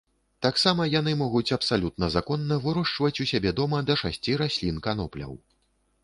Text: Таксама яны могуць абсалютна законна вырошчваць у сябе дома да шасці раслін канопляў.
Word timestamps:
Таксама 0.43 0.85
яны 0.99 1.11
могуць 1.17 1.55
абсалютна 1.57 2.07
законна 2.15 2.57
вырошчваць 2.63 3.21
у 3.25 3.27
сябе 3.33 3.51
дома 3.59 3.83
да 3.89 3.97
шасці 4.03 4.39
раслін 4.43 4.81
канопляў. 4.89 5.37